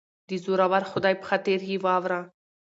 [0.29, 2.19] دزورور خدای په خاطر یه واوره